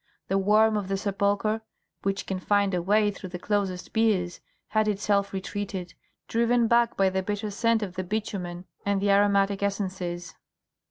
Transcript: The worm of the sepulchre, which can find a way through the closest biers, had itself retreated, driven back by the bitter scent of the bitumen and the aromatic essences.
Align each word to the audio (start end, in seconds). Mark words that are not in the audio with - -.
The 0.29 0.37
worm 0.39 0.77
of 0.77 0.87
the 0.87 0.97
sepulchre, 0.97 1.61
which 2.01 2.25
can 2.25 2.39
find 2.39 2.73
a 2.73 2.81
way 2.81 3.11
through 3.11 3.29
the 3.29 3.37
closest 3.37 3.93
biers, 3.93 4.39
had 4.69 4.87
itself 4.87 5.31
retreated, 5.31 5.93
driven 6.27 6.65
back 6.67 6.97
by 6.97 7.11
the 7.11 7.21
bitter 7.21 7.51
scent 7.51 7.83
of 7.83 7.93
the 7.93 8.03
bitumen 8.03 8.65
and 8.83 8.99
the 8.99 9.11
aromatic 9.11 9.61
essences. 9.61 10.33